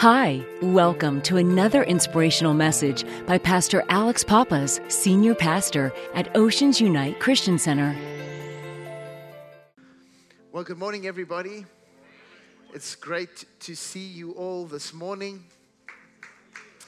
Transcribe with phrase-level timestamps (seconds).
[0.00, 7.20] Hi, welcome to another inspirational message by Pastor Alex Papas, Senior Pastor at Oceans Unite
[7.20, 7.94] Christian Center.
[10.52, 11.66] Well, good morning, everybody.
[12.72, 15.44] It's great to see you all this morning.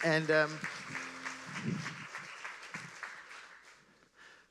[0.02, 0.58] And um,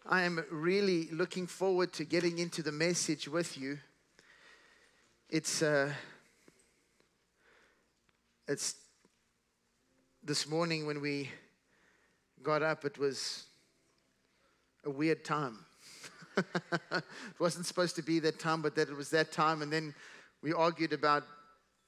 [0.06, 3.80] I am really looking forward to getting into the message with you.
[5.32, 5.64] It's.
[5.64, 5.94] Uh,
[8.52, 8.76] it's
[10.26, 11.30] this morning when we
[12.44, 13.46] got up, it was
[14.84, 15.60] a weird time.
[16.38, 17.04] it
[17.40, 19.62] wasn't supposed to be that time, but that it was that time.
[19.62, 19.96] And then
[20.44, 21.24] we argued about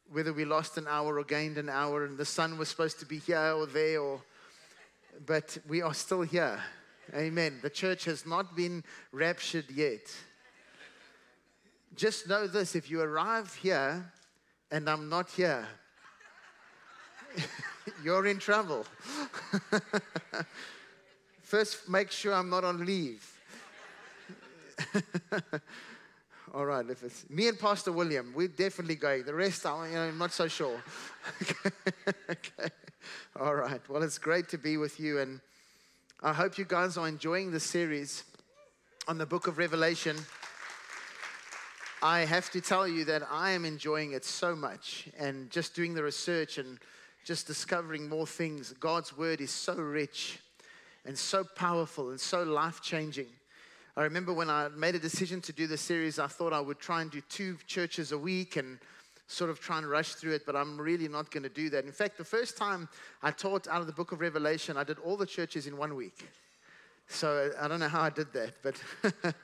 [0.09, 3.05] whether we lost an hour or gained an hour, and the sun was supposed to
[3.05, 4.21] be here or there, or
[5.25, 6.61] but we are still here.
[7.13, 7.59] Amen.
[7.61, 10.15] The church has not been raptured yet.
[11.93, 14.09] Just know this if you arrive here
[14.71, 15.67] and I'm not here,
[18.03, 18.85] you're in trouble.
[21.41, 23.29] First, make sure I'm not on leave.
[26.53, 29.23] All right, if it's me and Pastor William, we're definitely going.
[29.23, 30.79] The rest, I'm, you know, I'm not so sure.
[32.29, 32.69] okay.
[33.39, 33.81] All right.
[33.89, 35.41] Well, it's great to be with you, and
[36.21, 38.23] I hope you guys are enjoying the series
[39.07, 40.15] on the book of Revelation.
[42.03, 45.93] I have to tell you that I am enjoying it so much, and just doing
[45.93, 46.77] the research and
[47.23, 48.73] just discovering more things.
[48.79, 50.39] God's word is so rich
[51.05, 53.27] and so powerful and so life changing.
[53.95, 56.79] I remember when I made a decision to do the series, I thought I would
[56.79, 58.79] try and do two churches a week and
[59.27, 61.85] sort of try and rush through it, but I'm really not going to do that.
[61.85, 62.89] In fact, the first time
[63.21, 65.95] I taught out of the book of Revelation, I did all the churches in one
[65.95, 66.27] week.
[67.07, 68.81] So I don't know how I did that, but.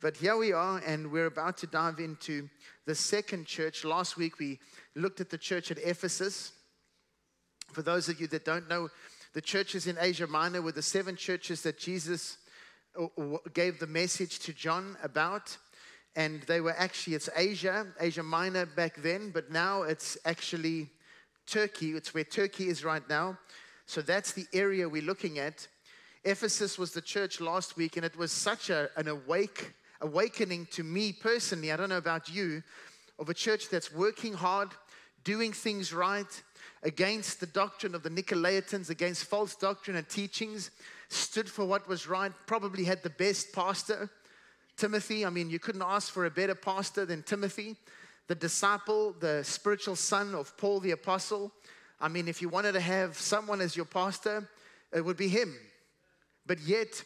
[0.00, 2.48] but here we are, and we're about to dive into
[2.84, 3.84] the second church.
[3.84, 4.58] Last week we
[4.94, 6.52] looked at the church at Ephesus,
[7.72, 8.88] for those of you that don't know,
[9.34, 12.38] the churches in Asia Minor were the seven churches that Jesus
[12.98, 13.06] uh,
[13.52, 15.56] gave the message to John about.
[16.14, 20.88] And they were actually, it's Asia, Asia Minor back then, but now it's actually
[21.46, 21.90] Turkey.
[21.92, 23.38] It's where Turkey is right now.
[23.84, 25.68] So that's the area we're looking at.
[26.24, 30.82] Ephesus was the church last week, and it was such a, an awake, awakening to
[30.82, 31.70] me personally.
[31.70, 32.62] I don't know about you,
[33.18, 34.70] of a church that's working hard,
[35.22, 36.42] doing things right,
[36.82, 40.70] against the doctrine of the Nicolaitans, against false doctrine and teachings,
[41.08, 44.10] stood for what was right, probably had the best pastor,
[44.76, 45.24] Timothy.
[45.24, 47.76] I mean, you couldn't ask for a better pastor than Timothy,
[48.28, 51.52] the disciple, the spiritual son of Paul the apostle.
[52.00, 54.48] I mean, if you wanted to have someone as your pastor,
[54.92, 55.56] it would be him.
[56.46, 57.02] But yet,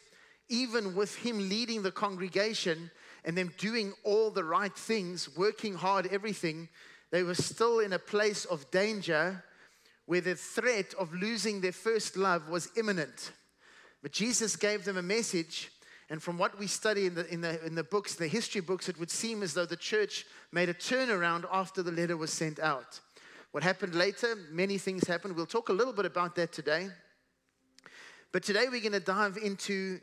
[0.48, 2.90] even with him leading the congregation
[3.24, 6.68] and them doing all the right things, working hard, everything,
[7.10, 9.44] they were still in a place of danger
[10.10, 13.30] where the threat of losing their first love was imminent.
[14.02, 15.70] But Jesus gave them a message,
[16.08, 18.88] and from what we study in the, in the, in the books, the history books,
[18.88, 22.58] it would seem as though the church made a turnaround after the letter was sent
[22.58, 22.98] out.
[23.52, 25.36] What happened later, many things happened.
[25.36, 26.88] We'll talk a little bit about that today.
[28.32, 30.00] But today we're going to dive into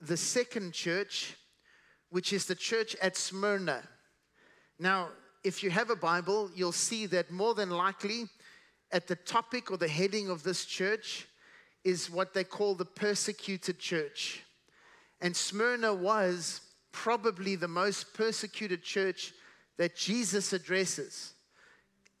[0.00, 1.34] the second church,
[2.10, 3.82] which is the church at Smyrna.
[4.78, 5.08] Now,
[5.42, 8.26] if you have a Bible, you'll see that more than likely
[8.92, 11.26] at the topic or the heading of this church
[11.84, 14.42] is what they call the persecuted church.
[15.20, 16.60] And Smyrna was
[16.92, 19.32] probably the most persecuted church
[19.76, 21.34] that Jesus addresses.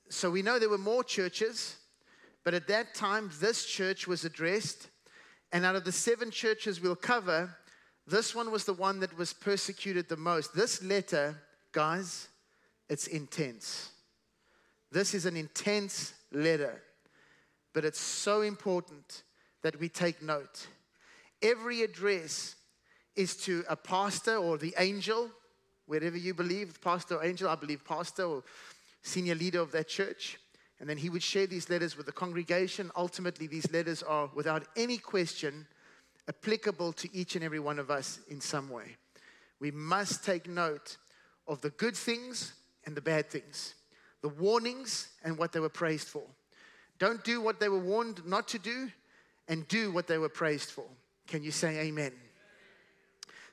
[0.08, 1.76] So we know there were more churches,
[2.44, 4.88] but at that time, this church was addressed.
[5.52, 7.56] And out of the seven churches we'll cover,
[8.06, 10.54] this one was the one that was persecuted the most.
[10.54, 11.36] This letter,
[11.72, 12.28] guys,
[12.88, 13.90] it's intense.
[14.92, 16.82] This is an intense letter.
[17.72, 19.22] But it's so important
[19.62, 20.66] that we take note.
[21.42, 22.56] Every address
[23.14, 25.30] is to a pastor or the angel,
[25.86, 28.44] wherever you believe, pastor or angel, I believe pastor or
[29.02, 30.38] senior leader of that church.
[30.78, 32.90] And then he would share these letters with the congregation.
[32.96, 35.66] Ultimately, these letters are, without any question,
[36.28, 38.96] applicable to each and every one of us in some way.
[39.58, 40.96] We must take note
[41.46, 42.52] of the good things
[42.84, 43.74] and the bad things
[44.22, 46.24] the warnings and what they were praised for.
[46.98, 48.90] Don't do what they were warned not to do,
[49.48, 50.84] and do what they were praised for.
[51.26, 52.12] Can you say amen?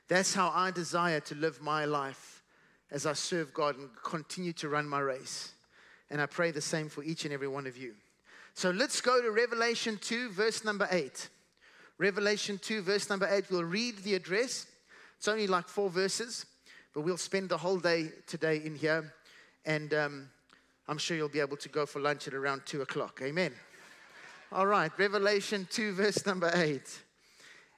[0.08, 2.42] That's how I desire to live my life
[2.90, 5.52] as I serve God and continue to run my race.
[6.10, 7.94] And I pray the same for each and every one of you.
[8.54, 11.28] So let's go to Revelation 2, verse number 8.
[11.98, 13.50] Revelation 2, verse number 8.
[13.50, 14.66] We'll read the address.
[15.16, 16.44] It's only like four verses,
[16.92, 19.12] but we'll spend the whole day today in here.
[19.64, 20.28] And um,
[20.86, 23.20] I'm sure you'll be able to go for lunch at around 2 o'clock.
[23.22, 23.52] Amen.
[24.52, 26.82] All right, Revelation 2, verse number 8.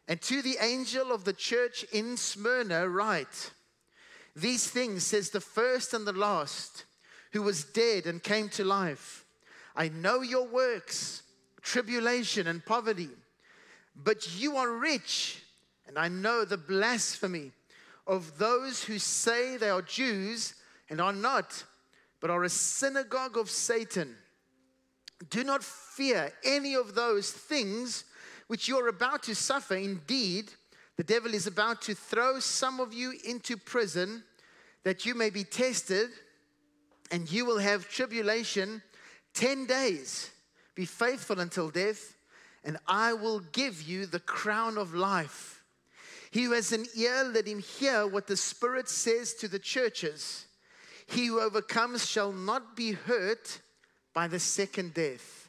[0.08, 3.52] And to the angel of the church in Smyrna, write
[4.34, 6.84] These things says the first and the last,
[7.32, 9.24] who was dead and came to life.
[9.74, 11.22] I know your works,
[11.62, 13.10] tribulation and poverty,
[13.94, 15.42] but you are rich,
[15.86, 17.52] and I know the blasphemy
[18.06, 20.54] of those who say they are Jews
[20.88, 21.64] and are not,
[22.20, 24.16] but are a synagogue of Satan.
[25.30, 28.04] Do not fear any of those things
[28.48, 29.74] which you're about to suffer.
[29.74, 30.52] Indeed,
[30.96, 34.22] the devil is about to throw some of you into prison
[34.84, 36.10] that you may be tested,
[37.10, 38.82] and you will have tribulation
[39.34, 40.30] 10 days.
[40.74, 42.14] Be faithful until death,
[42.64, 45.64] and I will give you the crown of life.
[46.30, 50.46] He who has an ear, let him hear what the Spirit says to the churches.
[51.06, 53.60] He who overcomes shall not be hurt
[54.12, 55.48] by the second death.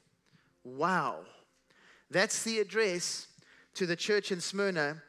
[0.63, 1.19] Wow.
[2.12, 3.27] That's the address
[3.74, 5.01] to the church in Smyrna,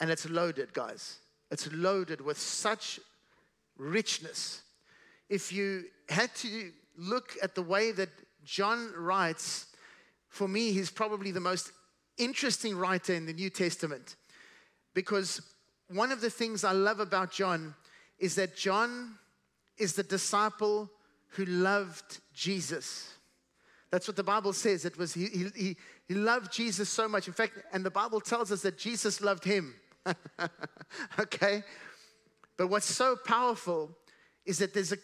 [0.00, 1.18] and it's loaded, guys.
[1.50, 3.00] It's loaded with such
[3.76, 4.62] richness.
[5.28, 8.10] If you had to look at the way that
[8.44, 9.66] John writes,
[10.28, 11.72] for me, he's probably the most
[12.18, 14.16] interesting writer in the New Testament
[14.94, 15.40] because
[15.88, 17.74] one of the things I love about John
[18.18, 19.18] is that John
[19.82, 20.90] is the disciple
[21.30, 23.14] who loved Jesus.
[23.90, 24.84] That's what the Bible says.
[24.84, 25.76] It was he, he,
[26.08, 27.26] he loved Jesus so much.
[27.26, 29.74] In fact, and the Bible tells us that Jesus loved him.
[31.18, 31.62] okay?
[32.56, 33.90] But what's so powerful
[34.46, 34.98] is that there's a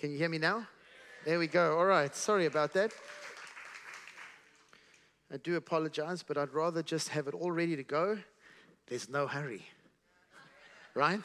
[0.00, 0.66] Can you hear me now?
[1.26, 1.78] There we go.
[1.78, 2.16] All right.
[2.16, 2.90] Sorry about that.
[5.30, 8.16] I do apologize, but I'd rather just have it all ready to go.
[8.86, 9.62] There's no hurry.
[10.94, 11.20] Right?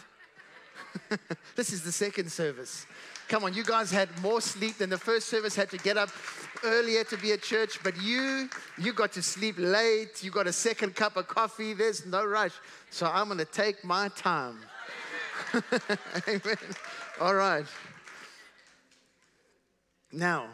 [1.55, 2.85] this is the second service.
[3.29, 6.09] Come on, you guys had more sleep than the first service, had to get up
[6.61, 10.53] earlier to be at church, but you you got to sleep late, you got a
[10.53, 12.51] second cup of coffee, there's no rush.
[12.89, 14.57] So I'm gonna take my time.
[16.27, 16.57] Amen.
[17.21, 17.65] All right.
[20.15, 20.47] Now,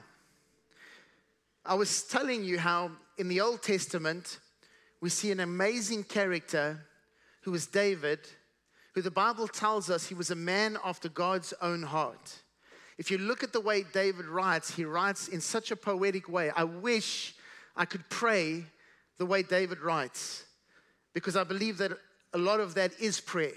[1.63, 4.39] I was telling you how in the Old Testament
[5.01, 6.83] we see an amazing character
[7.41, 8.21] who was David,
[8.95, 12.41] who the Bible tells us he was a man after God's own heart.
[12.97, 16.49] If you look at the way David writes, he writes in such a poetic way.
[16.55, 17.35] I wish
[17.75, 18.65] I could pray
[19.19, 20.43] the way David writes,
[21.13, 21.91] because I believe that
[22.33, 23.53] a lot of that is prayer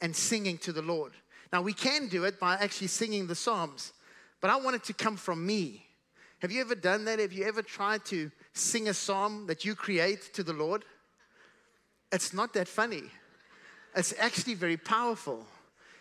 [0.00, 1.10] and singing to the Lord.
[1.52, 3.92] Now, we can do it by actually singing the Psalms,
[4.40, 5.84] but I want it to come from me.
[6.40, 7.18] Have you ever done that?
[7.18, 10.84] Have you ever tried to sing a psalm that you create to the Lord?
[12.12, 13.02] It's not that funny.
[13.96, 15.44] It's actually very powerful,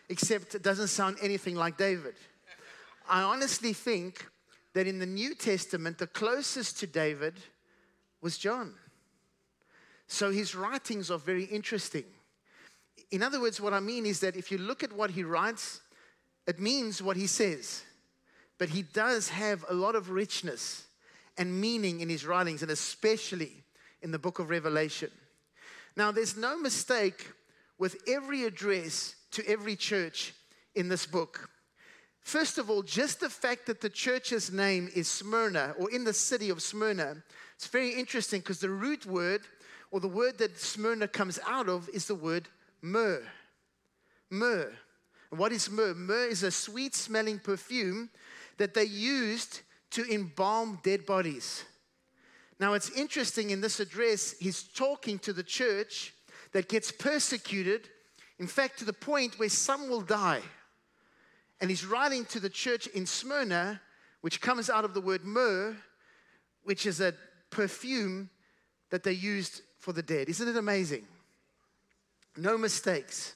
[0.10, 2.16] except it doesn't sound anything like David.
[3.10, 4.28] I honestly think
[4.74, 7.34] that in the New Testament, the closest to David
[8.22, 8.74] was John.
[10.08, 12.06] So his writings are very interesting.
[13.12, 15.82] In other words, what I mean is that if you look at what he writes,
[16.46, 17.84] it means what he says.
[18.58, 20.88] But he does have a lot of richness
[21.38, 23.64] and meaning in his writings, and especially
[24.02, 25.12] in the book of Revelation.
[25.96, 27.28] Now, there's no mistake
[27.78, 30.34] with every address to every church
[30.76, 31.50] in this book.
[32.22, 36.14] First of all, just the fact that the church's name is Smyrna or in the
[36.14, 37.24] city of Smyrna,
[37.56, 39.42] it's very interesting because the root word
[39.92, 42.48] or the word that Smyrna comes out of is the word
[42.82, 43.24] myrrh.
[44.30, 44.74] Myrrh.
[45.32, 45.94] And what is myrrh?
[45.94, 48.10] Myrrh is a sweet smelling perfume
[48.58, 49.62] that they used
[49.92, 51.64] to embalm dead bodies.
[52.60, 56.14] Now, it's interesting in this address, he's talking to the church
[56.54, 57.90] that gets persecuted,
[58.40, 60.42] in fact, to the point where some will die.
[61.62, 63.82] And he's writing to the church in Smyrna,
[64.22, 65.76] which comes out of the word myrrh,
[66.64, 67.14] which is a
[67.50, 68.30] perfume
[68.90, 70.30] that they used for the dead.
[70.30, 71.06] Isn't it amazing?
[72.36, 73.36] No mistakes.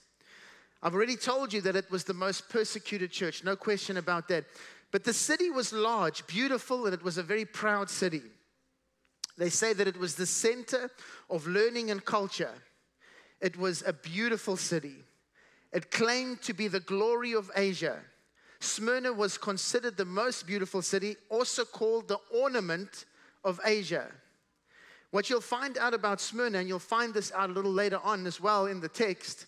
[0.84, 4.46] I've already told you that it was the most persecuted church, no question about that.
[4.92, 8.24] But the city was large, beautiful, and it was a very proud city.
[9.38, 10.92] They say that it was the center
[11.30, 12.54] of learning and culture.
[13.40, 14.98] It was a beautiful city.
[15.72, 18.00] It claimed to be the glory of Asia.
[18.60, 23.06] Smyrna was considered the most beautiful city, also called the ornament
[23.44, 24.08] of Asia.
[25.10, 28.28] What you'll find out about Smyrna, and you'll find this out a little later on
[28.28, 29.48] as well in the text,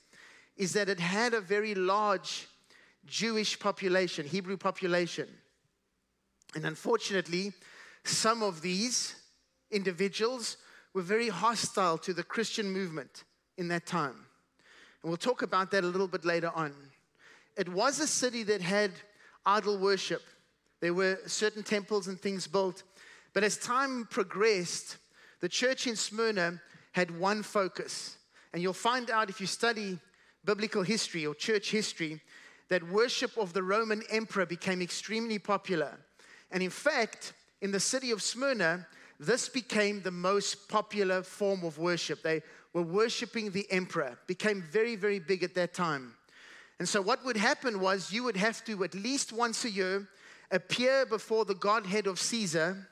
[0.58, 2.48] is that it had a very large
[3.06, 5.28] Jewish population, Hebrew population.
[6.56, 7.54] And unfortunately,
[8.04, 9.16] some of these
[9.72, 10.58] individuals
[10.94, 13.24] were very hostile to the Christian movement
[13.58, 14.26] in that time.
[15.02, 16.74] And we'll talk about that a little bit later on.
[17.58, 18.92] It was a city that had
[19.46, 20.22] idol worship.
[20.80, 22.84] There were certain temples and things built.
[23.34, 24.98] But as time progressed,
[25.42, 26.62] the church in Smyrna
[26.94, 28.18] had one focus.
[28.54, 30.00] And you'll find out if you study
[30.46, 32.22] biblical history or church history
[32.70, 35.98] that worship of the Roman emperor became extremely popular.
[36.52, 38.88] And in fact, in the city of Smyrna,
[39.20, 42.22] this became the most popular form of worship.
[42.24, 42.42] They
[42.74, 46.16] were worshiping the emperor, became very, very big at that time.
[46.80, 50.08] And so, what would happen was you would have to, at least once a year,
[50.52, 52.88] appear before the Godhead of Caesar,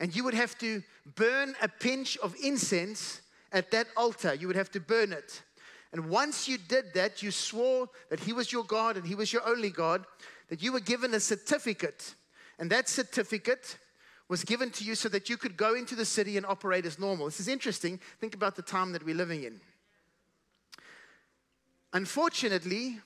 [0.00, 0.82] and you would have to
[1.14, 3.20] burn a pinch of incense
[3.52, 4.34] at that altar.
[4.34, 5.42] You would have to burn it.
[5.92, 9.32] And once you did that, you swore that He was your God and He was
[9.32, 10.04] your only God,
[10.48, 12.14] that you were given a certificate.
[12.58, 13.78] And that certificate
[14.28, 16.98] was given to you so that you could go into the city and operate as
[16.98, 17.26] normal.
[17.26, 17.98] This is interesting.
[18.20, 19.60] Think about the time that we're living in.
[21.94, 22.98] Unfortunately,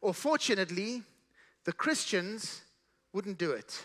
[0.00, 1.02] or fortunately,
[1.64, 2.62] the Christians
[3.12, 3.80] wouldn't do it.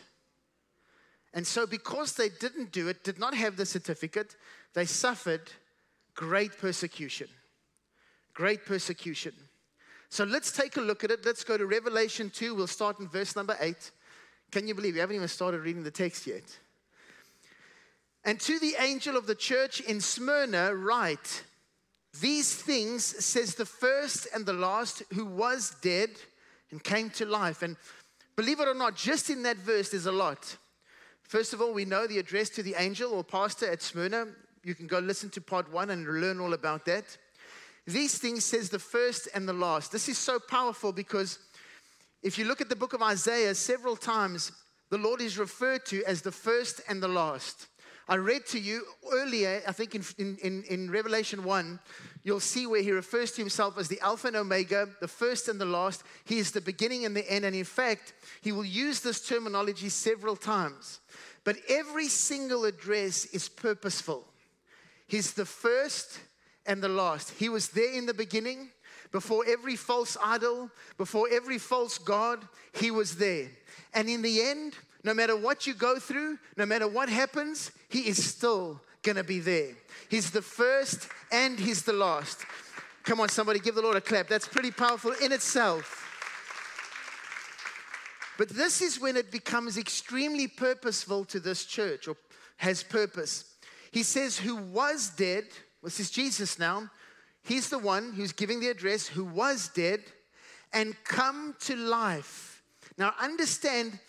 [1.33, 4.35] And so, because they didn't do it, did not have the certificate,
[4.73, 5.51] they suffered
[6.15, 7.27] great persecution.
[8.37, 9.33] Great persecution.
[10.09, 11.25] So, let's take a look at it.
[11.25, 12.53] Let's go to Revelation 2.
[12.53, 13.89] We'll start in verse number 8.
[14.51, 16.43] Can you believe we haven't even started reading the text yet?
[18.23, 21.45] And to the angel of the church in Smyrna, write,
[22.21, 26.11] These things says the first and the last who was dead
[26.69, 27.63] and came to life.
[27.63, 27.75] And
[28.35, 30.57] believe it or not, just in that verse, there's a lot.
[31.23, 34.27] First of all, we know the address to the angel or pastor at Smyrna.
[34.63, 37.17] You can go listen to part one and learn all about that.
[37.87, 39.93] These things says the first and the last.
[39.93, 41.39] This is so powerful because
[42.21, 44.51] if you look at the book of Isaiah, several times
[44.89, 47.67] the Lord is referred to as the first and the last.
[48.09, 51.79] I read to you earlier, I think in, in, in, Revelation 1,
[52.23, 55.59] you'll see where he refers to himself as the Alpha and Omega, the first and
[55.59, 56.03] the last.
[56.25, 57.43] He is the beginning and the end.
[57.43, 61.01] And in fact, he will use this terminology several times.
[61.43, 64.25] But every single address is purposeful.
[65.07, 66.19] He's the first
[66.67, 67.31] and the last.
[67.31, 68.69] He was there in the beginning,
[69.11, 73.47] before every false idol, before every false God, He was there.
[73.93, 78.01] And in the end, no matter what you go through, no matter what happens, He
[78.01, 79.75] is still gonna be there.
[80.09, 82.45] He's the first and He's the last.
[83.03, 84.27] Come on, somebody, give the Lord a clap.
[84.27, 86.03] That's pretty powerful in itself.
[88.37, 92.17] But this is when it becomes extremely purposeful to this church or
[92.57, 93.55] has purpose.
[93.91, 95.45] He says, Who was dead,
[95.83, 96.89] this is Jesus now,
[97.47, 100.01] He's the one who's giving the address who was dead
[100.73, 102.61] and come to life.
[102.97, 103.99] Now, understand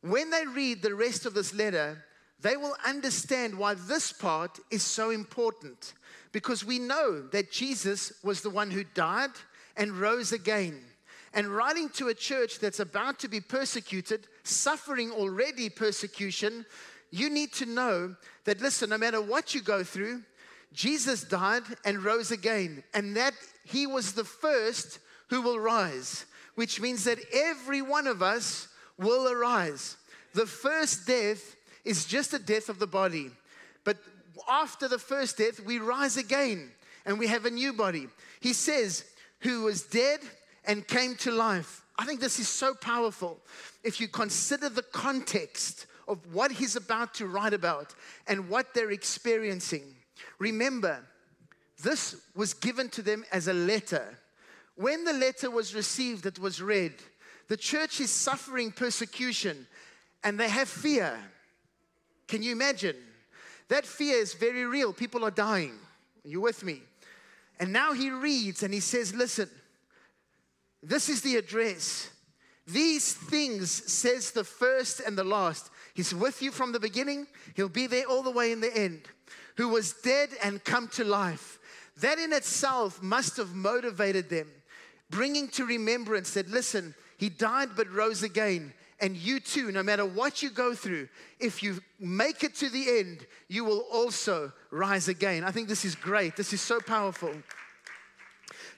[0.00, 2.04] when they read the rest of this letter,
[2.40, 5.94] they will understand why this part is so important.
[6.30, 9.30] Because we know that Jesus was the one who died
[9.76, 10.80] and rose again.
[11.34, 16.64] And writing to a church that's about to be persecuted, suffering already persecution,
[17.10, 20.22] you need to know that, listen, no matter what you go through,
[20.72, 23.34] Jesus died and rose again, and that
[23.64, 24.98] he was the first
[25.28, 29.96] who will rise, which means that every one of us will arise.
[30.34, 33.30] The first death is just a death of the body,
[33.84, 33.96] but
[34.48, 36.70] after the first death, we rise again
[37.04, 38.08] and we have a new body.
[38.40, 39.04] He says,
[39.40, 40.20] Who was dead
[40.64, 41.82] and came to life.
[41.98, 43.40] I think this is so powerful.
[43.82, 47.94] If you consider the context of what he's about to write about
[48.26, 49.94] and what they're experiencing.
[50.38, 51.04] Remember,
[51.82, 54.18] this was given to them as a letter.
[54.76, 56.94] When the letter was received, it was read.
[57.48, 59.66] The church is suffering persecution
[60.22, 61.18] and they have fear.
[62.26, 62.96] Can you imagine?
[63.68, 64.92] That fear is very real.
[64.92, 65.78] People are dying.
[66.24, 66.82] Are you with me?
[67.60, 69.48] And now he reads and he says, Listen,
[70.82, 72.10] this is the address.
[72.66, 75.70] These things says the first and the last.
[75.94, 79.08] He's with you from the beginning, He'll be there all the way in the end.
[79.58, 81.58] Who was dead and come to life.
[82.00, 84.48] That in itself must have motivated them,
[85.10, 88.72] bringing to remembrance that, listen, He died but rose again.
[89.00, 92.98] And you too, no matter what you go through, if you make it to the
[92.98, 95.44] end, you will also rise again.
[95.44, 96.36] I think this is great.
[96.36, 97.32] This is so powerful.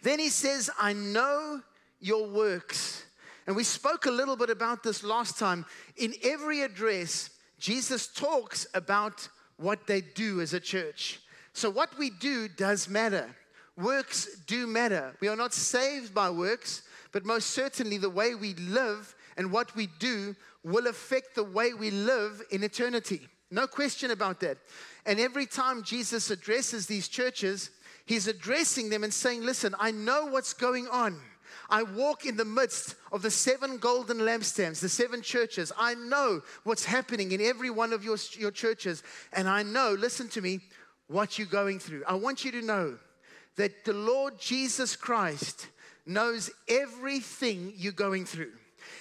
[0.03, 1.63] Then he says, I know
[2.01, 3.05] your works.
[3.47, 5.65] And we spoke a little bit about this last time.
[5.97, 9.29] In every address, Jesus talks about
[9.61, 11.21] what they do as a church.
[11.53, 13.29] So, what we do does matter.
[13.77, 15.15] Works do matter.
[15.21, 19.75] We are not saved by works, but most certainly the way we live and what
[19.75, 23.27] we do will affect the way we live in eternity.
[23.51, 24.59] No question about that.
[25.07, 27.71] And every time Jesus addresses these churches,
[28.05, 31.21] he's addressing them and saying, Listen, I know what's going on.
[31.71, 35.73] I walk in the midst of the seven golden lampstands, the seven churches.
[35.79, 39.03] I know what's happening in every one of your, your churches.
[39.33, 40.61] And I know, listen to me,
[41.07, 42.05] what you're going through.
[42.07, 42.99] I want you to know
[43.57, 45.69] that the Lord Jesus Christ
[46.07, 48.53] knows everything you're going through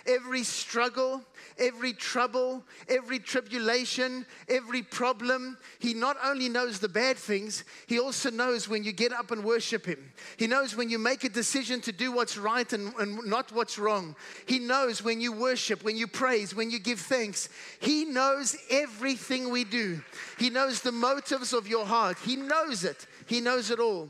[0.06, 1.22] every struggle,
[1.58, 5.58] every trouble, every tribulation, every problem.
[5.80, 9.44] He not only knows the bad things, He also knows when you get up and
[9.44, 10.12] worship Him.
[10.38, 13.78] He knows when you make a decision to do what's right and, and not what's
[13.78, 14.16] wrong.
[14.46, 17.50] He knows when you worship, when you praise, when you give thanks.
[17.80, 20.02] He knows everything we do.
[20.38, 22.18] He knows the motives of your heart.
[22.20, 23.06] He knows it.
[23.28, 24.10] He knows it all.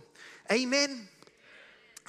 [0.51, 1.07] Amen.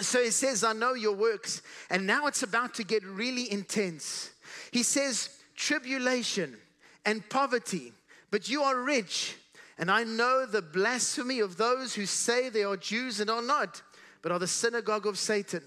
[0.01, 1.63] So he says, I know your works.
[1.91, 4.31] And now it's about to get really intense.
[4.73, 6.57] He says, tribulation
[7.05, 7.93] and poverty,
[8.31, 9.37] but you are rich.
[9.79, 13.83] And I know the blasphemy of those who say they are Jews and are not,
[14.23, 15.63] but are the synagogue of Satan.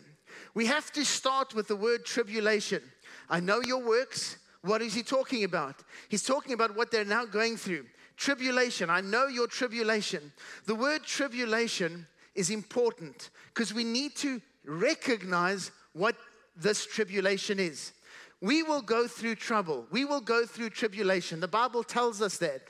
[0.53, 2.81] We have to start with the word tribulation.
[3.29, 4.37] I know your works.
[4.61, 5.75] What is he talking about?
[6.09, 7.85] He's talking about what they're now going through.
[8.15, 8.89] Tribulation.
[8.89, 10.31] I know your tribulation.
[10.65, 16.15] The word tribulation is important because we need to recognize what
[16.55, 17.93] this tribulation is.
[18.41, 19.85] We will go through trouble.
[19.91, 21.39] We will go through tribulation.
[21.39, 22.61] The Bible tells us that.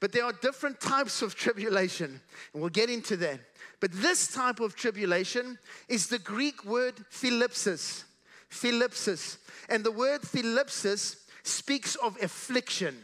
[0.00, 2.20] But there are different types of tribulation,
[2.52, 3.38] and we'll get into that.
[3.78, 8.04] But this type of tribulation is the Greek word thlipsis.
[8.50, 9.38] Thlipsis.
[9.68, 12.96] And the word thlipsis speaks of affliction,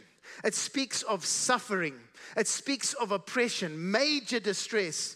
[0.43, 1.95] it speaks of suffering,
[2.37, 5.15] it speaks of oppression, major distress.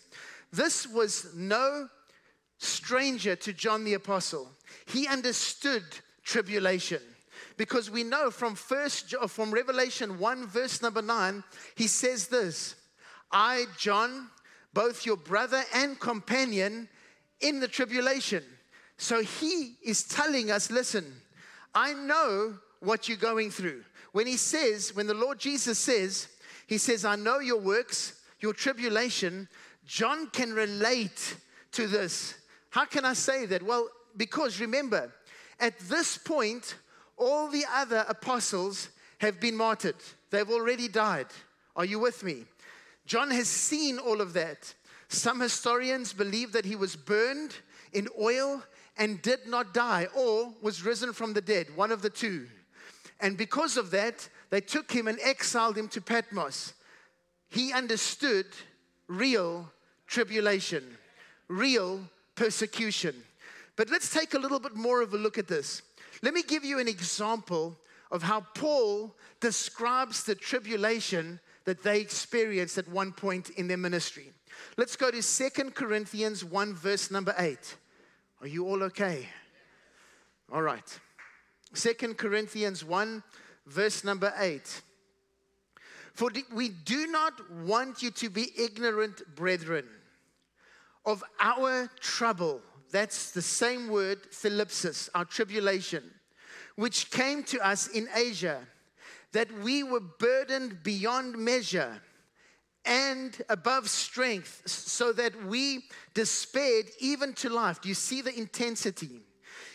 [0.54, 1.90] This was no
[2.60, 4.48] stranger to John the Apostle.
[4.86, 5.84] He understood
[6.24, 7.02] tribulation
[7.58, 11.44] because we know from first from Revelation 1 verse number 9
[11.76, 12.76] he says this
[13.32, 14.30] I John
[14.74, 16.88] both your brother and companion
[17.42, 18.44] in the tribulation
[18.98, 21.14] so he is telling us listen
[21.76, 26.30] I know what you're going through when he says when the Lord Jesus says
[26.68, 29.50] he says I know your works your tribulation
[29.86, 31.36] John can relate
[31.74, 32.36] to this.
[32.70, 33.64] How can I say that?
[33.64, 35.12] Well, because remember,
[35.60, 36.76] at this point,
[37.18, 39.96] all the other apostles have been martyred,
[40.30, 41.28] they've already died.
[41.76, 42.46] Are you with me?
[43.06, 44.74] John has seen all of that.
[45.08, 47.56] Some historians believe that he was burned
[47.92, 48.64] in oil
[48.98, 52.48] and did not die, or was risen from the dead, one of the two.
[53.20, 56.74] And because of that, they took him and exiled him to Patmos.
[57.50, 58.46] He understood
[59.08, 59.72] real
[60.14, 60.84] tribulation,
[61.48, 62.00] real
[62.36, 63.16] persecution.
[63.76, 65.82] But let's take a little bit more of a look at this.
[66.22, 67.76] Let me give you an example
[68.12, 74.32] of how Paul describes the tribulation that they experienced at one point in their ministry.
[74.78, 77.76] Let's go to Second Corinthians 1, verse number 8.
[78.42, 79.28] Are you all okay?
[80.52, 81.00] All right.
[81.74, 83.24] Second Corinthians 1,
[83.66, 84.82] verse number 8.
[86.14, 89.86] For we do not want you to be ignorant, brethren,
[91.06, 92.62] of our trouble.
[92.92, 96.04] That's the same word, thlipsis, our tribulation,
[96.76, 98.60] which came to us in Asia,
[99.32, 102.02] that we were burdened beyond measure
[102.86, 107.82] and above strength, so that we despaired even to life.
[107.82, 109.22] Do you see the intensity?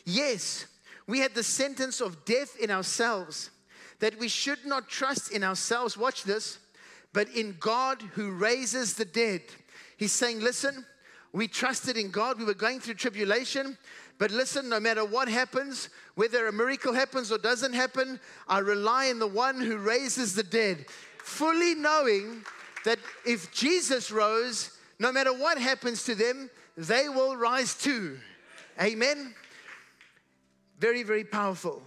[0.05, 0.67] Yes,
[1.07, 3.51] we had the sentence of death in ourselves
[4.01, 6.59] that we should not trust in ourselves, watch this,
[7.13, 9.43] but in God who raises the dead.
[9.97, 10.85] He's saying, listen,
[11.33, 12.39] we trusted in God.
[12.39, 13.77] We were going through tribulation.
[14.19, 19.11] But listen, no matter what happens, whether a miracle happens or doesn't happen, I rely
[19.11, 20.87] on the one who raises the dead,
[21.19, 22.43] fully knowing
[22.85, 28.19] that if Jesus rose, no matter what happens to them, they will rise too.
[28.81, 29.35] Amen.
[30.79, 31.83] Very, very powerful.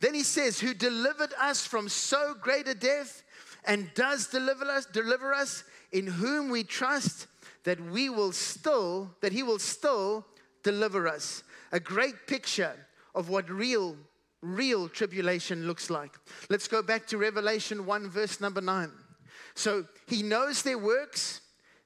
[0.00, 3.22] Then he says, Who delivered us from so great a death
[3.64, 7.26] and does deliver us, deliver us, in whom we trust
[7.64, 10.24] that we will still, that he will still
[10.62, 11.42] deliver us.
[11.72, 12.74] A great picture
[13.14, 13.96] of what real,
[14.42, 16.12] real tribulation looks like.
[16.48, 18.90] Let's go back to Revelation 1, verse number 9.
[19.54, 21.40] So he knows their works,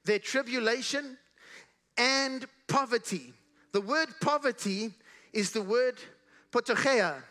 [0.05, 1.17] their tribulation,
[1.97, 3.33] and poverty.
[3.73, 4.91] The word poverty
[5.33, 5.99] is the word
[6.51, 7.21] potochea,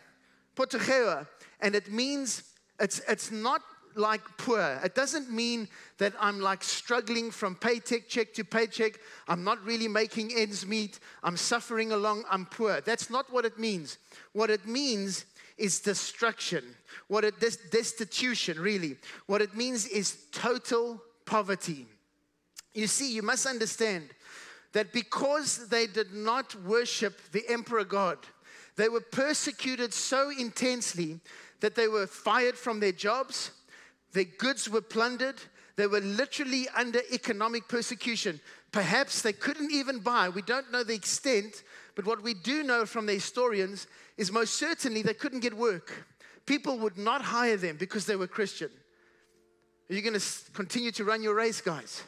[0.55, 1.27] potochea,
[1.59, 2.43] and it means
[2.79, 3.61] it's, it's not
[3.95, 4.79] like poor.
[4.83, 8.99] It doesn't mean that I'm like struggling from paycheck check to paycheck.
[9.27, 10.99] I'm not really making ends meet.
[11.23, 12.23] I'm suffering along.
[12.29, 12.81] I'm poor.
[12.81, 13.97] That's not what it means.
[14.33, 15.25] What it means
[15.57, 16.63] is destruction.
[17.07, 18.97] What it des- destitution really.
[19.27, 21.85] What it means is total poverty.
[22.73, 24.09] You see, you must understand
[24.73, 28.19] that because they did not worship the emperor God,
[28.75, 31.19] they were persecuted so intensely
[31.59, 33.51] that they were fired from their jobs,
[34.13, 35.39] their goods were plundered.
[35.75, 38.39] They were literally under economic persecution.
[38.71, 40.29] Perhaps they couldn't even buy.
[40.29, 41.63] We don't know the extent,
[41.95, 46.05] but what we do know from the historians is most certainly they couldn't get work.
[46.45, 48.69] People would not hire them because they were Christian.
[49.89, 52.03] Are you going to continue to run your race, guys?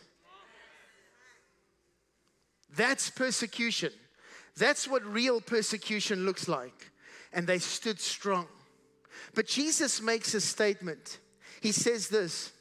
[2.75, 3.91] That's persecution.
[4.57, 6.91] That's what real persecution looks like.
[7.33, 8.47] And they stood strong.
[9.33, 11.19] But Jesus makes a statement
[11.61, 12.51] he says this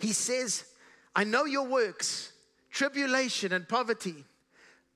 [0.00, 0.64] He says,
[1.14, 2.32] I know your works,
[2.70, 4.24] tribulation and poverty,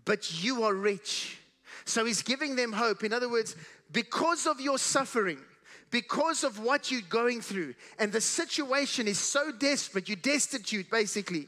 [0.05, 1.39] but you are rich.
[1.85, 3.05] So he's giving them hope.
[3.05, 3.55] In other words,
[3.93, 5.39] because of your suffering,
[5.91, 11.47] because of what you're going through, and the situation is so desperate, you're destitute basically.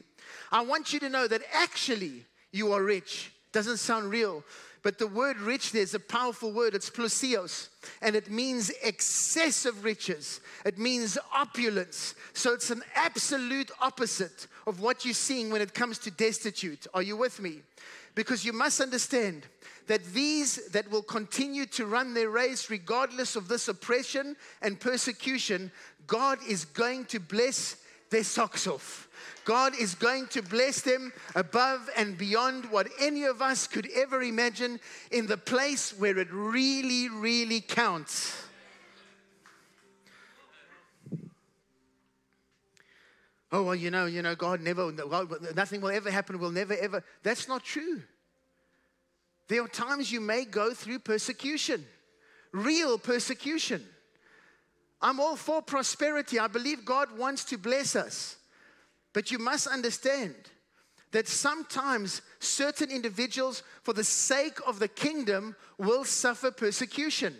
[0.51, 3.33] I want you to know that actually you are rich.
[3.51, 4.43] Doesn't sound real,
[4.81, 6.73] but the word rich there's a powerful word.
[6.73, 7.69] It's plusios,
[8.01, 10.39] and it means excessive riches.
[10.65, 12.15] It means opulence.
[12.33, 16.87] So it's an absolute opposite of what you're seeing when it comes to destitute.
[16.93, 17.59] Are you with me?
[18.15, 19.45] Because you must understand
[19.87, 25.71] that these that will continue to run their race, regardless of this oppression and persecution,
[26.05, 27.77] God is going to bless
[28.09, 29.07] their socks off.
[29.45, 34.21] God is going to bless them above and beyond what any of us could ever
[34.21, 34.79] imagine
[35.11, 38.43] in the place where it really, really counts.
[43.51, 44.91] Oh, well, you know, you know, God never,
[45.55, 47.03] nothing will ever happen, will never ever.
[47.23, 48.03] That's not true.
[49.47, 51.83] There are times you may go through persecution,
[52.51, 53.83] real persecution.
[55.01, 56.39] I'm all for prosperity.
[56.39, 58.37] I believe God wants to bless us.
[59.13, 60.35] But you must understand
[61.11, 67.35] that sometimes certain individuals, for the sake of the kingdom, will suffer persecution.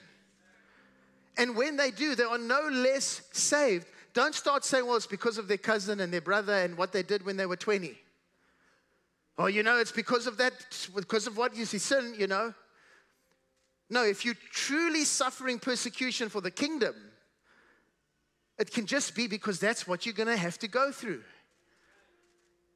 [1.37, 3.85] And when they do, they are no less saved.
[4.13, 7.03] Don't start saying, well, it's because of their cousin and their brother and what they
[7.03, 7.95] did when they were 20.
[9.37, 10.53] Oh, you know, it's because of that,
[10.95, 12.53] because of what you see, sin, you know.
[13.89, 16.95] No, if you're truly suffering persecution for the kingdom,
[18.59, 21.23] it can just be because that's what you're going to have to go through.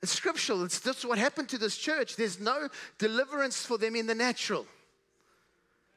[0.02, 0.64] It's scriptural.
[0.64, 2.16] It's just what happened to this church.
[2.16, 4.66] There's no deliverance for them in the natural.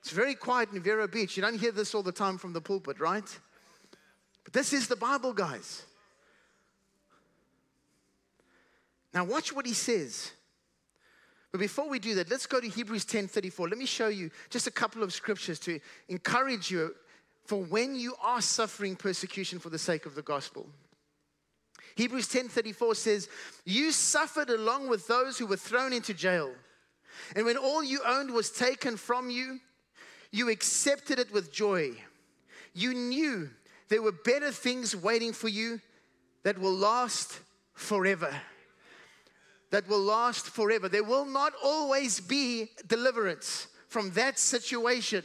[0.01, 1.37] It's very quiet in Vero Beach.
[1.37, 3.25] You don't hear this all the time from the pulpit, right?
[4.44, 5.83] But this is the Bible, guys.
[9.14, 10.31] Now watch what he says.
[11.51, 13.68] But before we do that, let's go to Hebrews 10:34.
[13.68, 16.94] Let me show you just a couple of scriptures to encourage you
[17.47, 20.69] for when you are suffering persecution for the sake of the gospel.
[21.95, 23.29] Hebrews 10:34 says,
[23.65, 26.55] "You suffered along with those who were thrown into jail.
[27.35, 29.61] And when all you owned was taken from you,
[30.31, 32.05] you accepted it with joy.
[32.75, 33.51] You knew
[33.89, 35.81] there were better things waiting for you
[36.43, 37.41] that will last
[37.73, 38.43] forever."
[39.71, 40.89] That will last forever.
[40.89, 45.25] There will not always be deliverance from that situation.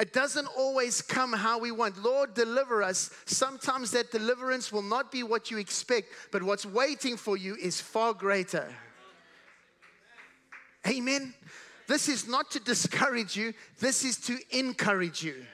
[0.00, 2.02] It doesn't always come how we want.
[2.02, 3.10] Lord, deliver us.
[3.26, 7.82] Sometimes that deliverance will not be what you expect, but what's waiting for you is
[7.82, 8.74] far greater.
[10.88, 11.34] Amen.
[11.86, 15.44] This is not to discourage you, this is to encourage you.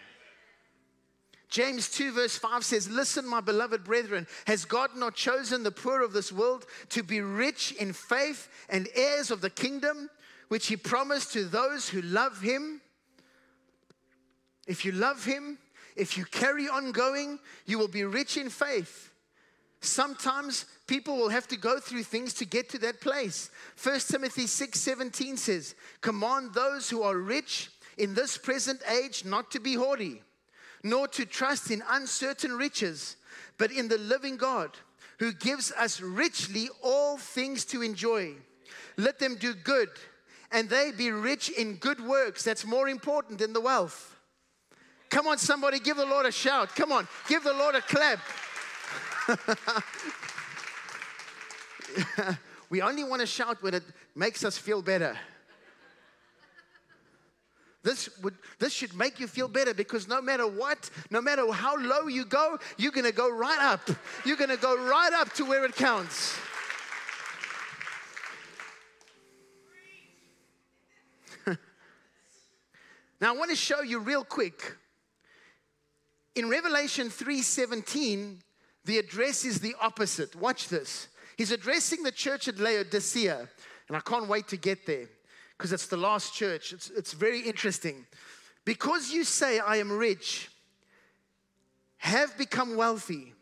[1.48, 6.02] James 2, verse 5 says, Listen, my beloved brethren, has God not chosen the poor
[6.02, 10.08] of this world to be rich in faith and heirs of the kingdom,
[10.48, 12.80] which he promised to those who love him?
[14.66, 15.58] If you love Him,
[15.94, 19.12] if you carry on going, you will be rich in faith.
[19.80, 23.50] Sometimes people will have to go through things to get to that place.
[23.82, 29.50] 1 Timothy 6 17 says, Command those who are rich in this present age not
[29.52, 30.22] to be haughty,
[30.82, 33.16] nor to trust in uncertain riches,
[33.58, 34.70] but in the living God,
[35.18, 38.34] who gives us richly all things to enjoy.
[38.96, 39.90] Let them do good,
[40.52, 42.42] and they be rich in good works.
[42.42, 44.15] That's more important than the wealth.
[45.10, 46.74] Come on, somebody, give the Lord a shout.
[46.74, 48.18] Come on, give the Lord a clap.
[52.70, 55.16] we only want to shout when it makes us feel better.
[57.86, 61.76] This, would, this should make you feel better because no matter what, no matter how
[61.76, 63.88] low you go, you're going to go right up.
[64.24, 66.36] You're going to go right up to where it counts.
[71.46, 74.74] now I want to show you real quick.
[76.36, 78.42] In Revelation 3:17,
[78.84, 80.36] the address is the opposite.
[80.36, 81.08] Watch this.
[81.36, 83.48] He's addressing the church at Laodicea,
[83.88, 85.08] and I can't wait to get there
[85.56, 86.74] because it's the last church.
[86.74, 88.06] It's, it's very interesting.
[88.66, 90.50] Because you say, I am rich,
[91.98, 93.32] have become wealthy,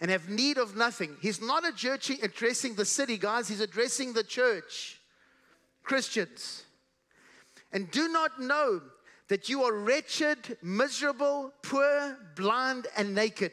[0.00, 1.16] and have need of nothing.
[1.20, 4.98] He's not addressing the city, guys, he's addressing the church,
[5.82, 6.64] Christians.
[7.72, 8.80] And do not know
[9.30, 13.52] that you are wretched, miserable, poor, blind, and naked.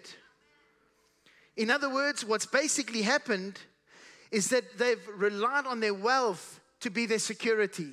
[1.55, 3.59] In other words, what's basically happened
[4.31, 7.91] is that they've relied on their wealth to be their security.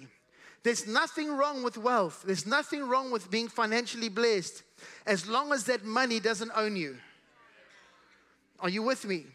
[0.63, 2.25] There's nothing wrong with wealth.
[2.27, 4.63] There's nothing wrong with being financially blessed
[5.05, 6.97] as long as that money doesn't own you.
[8.61, 9.27] Are you with me?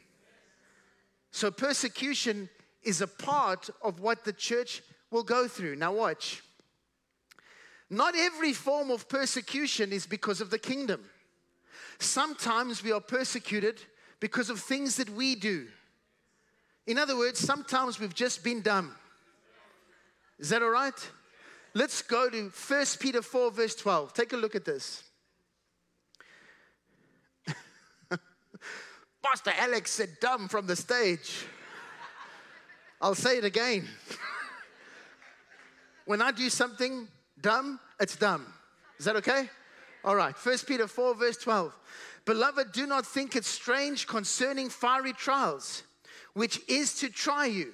[1.29, 2.49] So, persecution
[2.81, 4.81] is a part of what the church
[5.11, 5.75] will go through.
[5.75, 6.41] Now, watch.
[7.89, 11.01] Not every form of persecution is because of the kingdom.
[11.99, 13.81] Sometimes we are persecuted
[14.19, 15.67] because of things that we do.
[16.85, 18.95] In other words, sometimes we've just been dumb.
[20.37, 20.93] Is that all right?
[21.73, 24.13] Let's go to 1 Peter 4, verse 12.
[24.13, 25.03] Take a look at this.
[29.21, 31.45] Pastor Alex said dumb from the stage.
[33.01, 33.87] I'll say it again.
[36.05, 37.07] when I do something
[37.41, 38.45] dumb, it's dumb.
[38.97, 39.49] Is that okay?
[40.03, 40.35] All right.
[40.35, 41.75] 1 Peter 4, verse 12.
[42.25, 45.83] Beloved, do not think it strange concerning fiery trials,
[46.33, 47.73] which is to try you,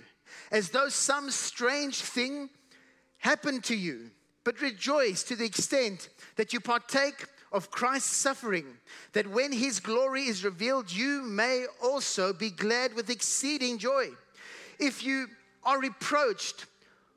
[0.52, 2.50] as though some strange thing
[3.18, 4.12] happened to you.
[4.44, 8.66] But rejoice to the extent that you partake of Christ's suffering,
[9.14, 14.10] that when his glory is revealed, you may also be glad with exceeding joy.
[14.78, 15.28] If you
[15.64, 16.66] are reproached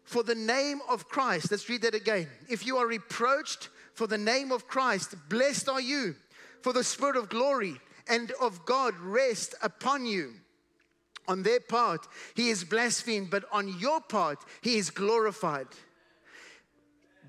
[0.08, 2.28] for the name of Christ, let's read that again.
[2.48, 6.16] If you are reproached for the name of Christ, blessed are you,
[6.62, 10.32] for the Spirit of glory and of God rest upon you.
[11.28, 15.66] On their part, he is blasphemed, but on your part, he is glorified.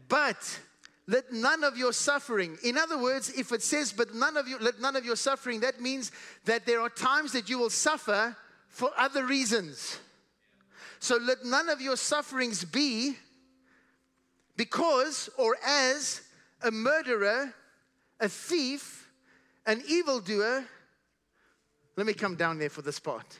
[0.07, 0.59] But
[1.05, 4.59] let none of your suffering in other words if it says but none of you
[4.59, 6.11] let none of your suffering that means
[6.45, 8.37] that there are times that you will suffer
[8.67, 9.97] for other reasons
[10.99, 13.15] so let none of your sufferings be
[14.55, 16.21] because or as
[16.61, 17.53] a murderer
[18.19, 19.09] a thief
[19.65, 20.65] an evildoer.
[21.95, 23.39] Let me come down there for this part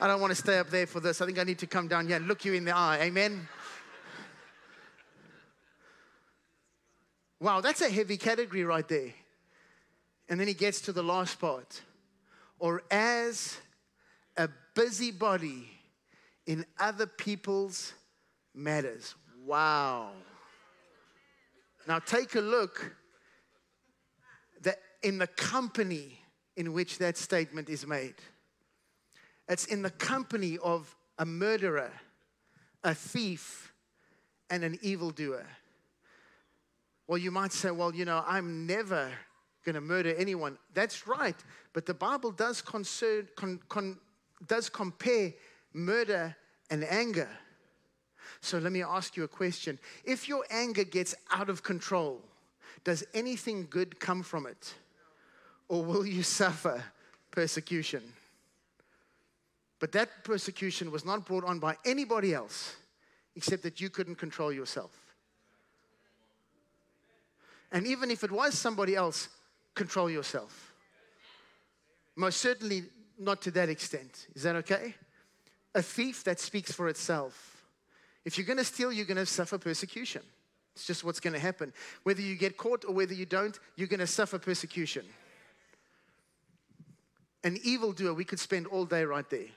[0.00, 1.20] i don't want to stay up there for this.
[1.20, 2.98] I think i need to come down here and look you in the eye.
[3.02, 3.48] Amen.
[7.40, 9.12] Wow, that's a heavy category right there.
[10.28, 11.82] And then he gets to the last part.
[12.58, 13.56] Or as
[14.36, 15.68] a busybody
[16.46, 17.92] in other people's
[18.54, 19.14] matters.
[19.44, 20.10] Wow.
[21.86, 22.94] Now take a look
[24.62, 26.20] that in the company
[26.56, 28.14] in which that statement is made.
[29.48, 31.92] It's in the company of a murderer,
[32.82, 33.72] a thief,
[34.50, 35.46] and an evildoer.
[37.06, 39.10] Well, you might say, well, you know, I'm never
[39.64, 40.58] going to murder anyone.
[40.72, 41.36] That's right.
[41.72, 43.98] But the Bible does, concern, con, con,
[44.46, 45.34] does compare
[45.74, 46.34] murder
[46.70, 47.28] and anger.
[48.40, 49.78] So let me ask you a question.
[50.04, 52.22] If your anger gets out of control,
[52.84, 54.74] does anything good come from it?
[55.68, 56.82] Or will you suffer
[57.30, 58.02] persecution?
[59.80, 62.76] But that persecution was not brought on by anybody else
[63.36, 64.92] except that you couldn't control yourself.
[67.72, 69.28] And even if it was somebody else,
[69.74, 70.72] control yourself.
[72.14, 72.84] Most certainly
[73.18, 74.28] not to that extent.
[74.34, 74.94] Is that okay?
[75.74, 77.64] A thief that speaks for itself.
[78.24, 80.22] If you're going to steal, you're going to suffer persecution.
[80.74, 81.72] It's just what's going to happen.
[82.02, 85.04] Whether you get caught or whether you don't, you're going to suffer persecution.
[87.44, 89.48] An evildoer, we could spend all day right there.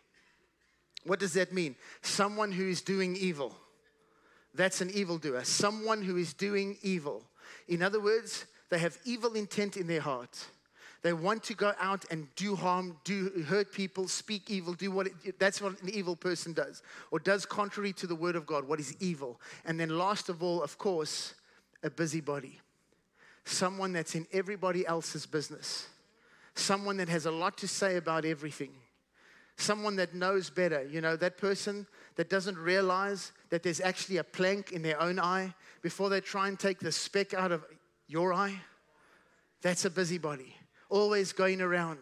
[1.06, 1.76] What does that mean?
[2.02, 3.56] Someone who is doing evil.
[4.54, 5.44] That's an evildoer.
[5.46, 7.24] Someone who is doing evil.
[7.68, 10.46] In other words, they have evil intent in their heart.
[11.04, 15.08] They want to go out and do harm, do hurt people, speak evil, do what
[15.08, 16.82] it, that's what an evil person does,
[17.12, 19.40] or does contrary to the word of God, what is evil.
[19.66, 21.36] And then, last of all, of course,
[21.84, 22.60] a busybody,
[23.46, 25.88] someone that's in everybody else's business,
[26.56, 28.72] someone that has a lot to say about everything,
[29.56, 30.84] someone that knows better.
[30.84, 35.20] You know, that person that doesn't realize that there's actually a plank in their own
[35.20, 37.64] eye before they try and take the speck out of
[38.08, 38.60] your eye.
[39.62, 40.56] That's a busybody
[40.90, 42.00] always going around,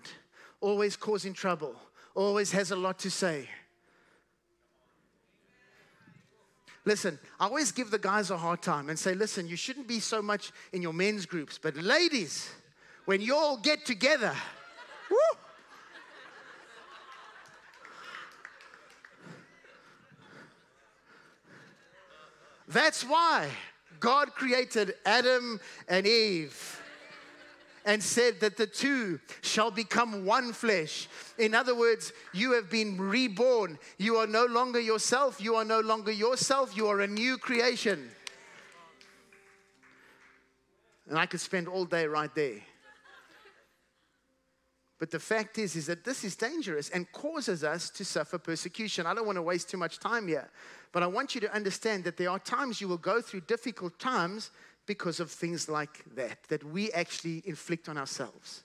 [0.62, 1.76] always causing trouble,
[2.14, 3.50] always has a lot to say.
[6.86, 10.00] Listen, I always give the guys a hard time and say, listen, you shouldn't be
[10.00, 12.50] so much in your men's groups, but ladies,
[13.06, 14.36] when you all get together,
[15.10, 15.18] woo,
[22.68, 23.50] That's why
[24.00, 26.82] God created Adam and Eve
[27.86, 31.08] and said that the two shall become one flesh.
[31.38, 33.78] In other words, you have been reborn.
[33.98, 35.40] You are no longer yourself.
[35.40, 36.76] You are no longer yourself.
[36.76, 38.10] You are a new creation.
[41.08, 42.62] And I could spend all day right there.
[44.98, 49.06] But the fact is, is that this is dangerous and causes us to suffer persecution.
[49.06, 50.50] I don't want to waste too much time here,
[50.94, 54.00] but I want you to understand that there are times you will go through difficult
[54.00, 54.52] times
[54.86, 58.64] because of things like that, that we actually inflict on ourselves.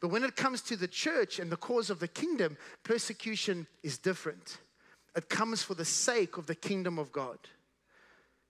[0.00, 3.98] But when it comes to the church and the cause of the kingdom, persecution is
[3.98, 4.58] different.
[5.16, 7.38] It comes for the sake of the kingdom of God.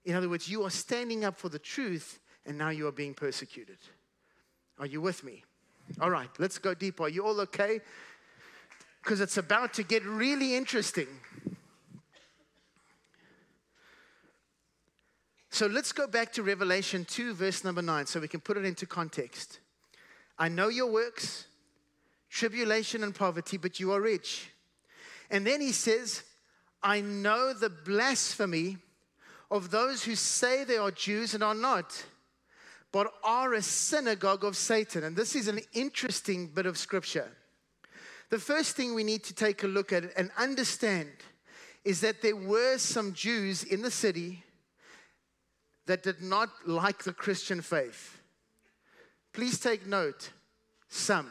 [0.04, 3.14] In other words, you are standing up for the truth and now you are being
[3.14, 3.78] persecuted.
[4.78, 5.44] Are you with me?
[6.00, 7.04] All right, let's go deeper.
[7.04, 7.81] Are you all okay?
[9.02, 11.09] Because it's about to get really interesting.
[15.59, 18.64] So let's go back to Revelation 2, verse number 9, so we can put it
[18.64, 19.59] into context.
[20.38, 21.47] I know your works,
[22.31, 24.53] tribulation and poverty, but you are rich.
[25.33, 26.23] And then he says,
[26.81, 28.77] I know the blasphemy
[29.51, 32.05] of those who say they are Jews and are not,
[32.92, 35.03] but are a synagogue of Satan.
[35.03, 37.33] And this is an interesting bit of scripture.
[38.31, 41.11] The first thing we need to take a look at and understand
[41.85, 44.44] is that there were some Jews in the city
[45.88, 48.20] that did not like the Christian faith.
[49.33, 50.31] Please take note
[50.88, 51.31] some,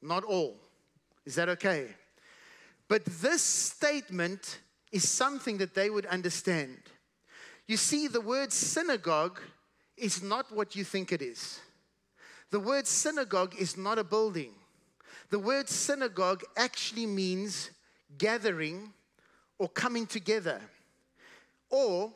[0.00, 0.56] not all.
[1.26, 1.88] Is that okay?
[2.88, 4.60] But this statement
[4.92, 6.78] is something that they would understand.
[7.66, 9.40] You see, the word synagogue
[9.98, 11.60] is not what you think it is.
[12.50, 14.52] The word synagogue is not a building.
[15.28, 17.70] The word synagogue actually means
[18.16, 18.94] gathering
[19.58, 20.62] or coming together.
[21.68, 22.14] Or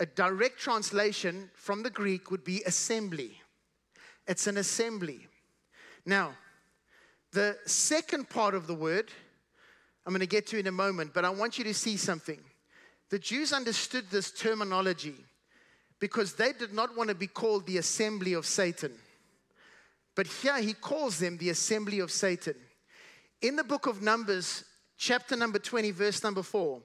[0.00, 3.40] a direct translation from the Greek would be assembly.
[4.26, 5.26] It's an assembly.
[6.06, 6.34] Now,
[7.32, 9.10] the second part of the word,
[10.06, 12.38] I'm going to get to in a moment, but I want you to see something.
[13.10, 15.16] The Jews understood this terminology
[15.98, 18.92] because they did not want to be called the assembly of Satan.
[20.14, 22.54] But here he calls them the assembly of Satan.
[23.40, 24.64] In the book of Numbers,
[24.96, 26.80] chapter number 20, verse number 4,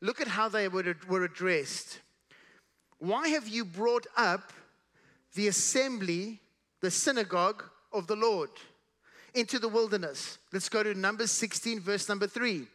[0.00, 2.00] look at how they were addressed.
[2.98, 4.52] Why have you brought up
[5.34, 6.40] the assembly,
[6.80, 8.50] the synagogue of the Lord
[9.34, 10.38] into the wilderness?
[10.52, 12.66] Let's go to Numbers 16, verse number 3.